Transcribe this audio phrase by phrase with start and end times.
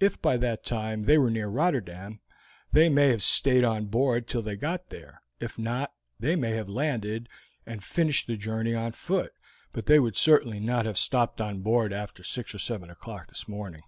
[0.00, 2.20] If by that time they were near Rotterdam,
[2.72, 6.68] they may have stayed on board till they got there; if not, they may have
[6.68, 7.26] landed,
[7.64, 9.32] and finished the journey on foot,
[9.72, 13.48] but they would certainly not have stopped on board after six or seven o'clock this
[13.48, 13.80] morning.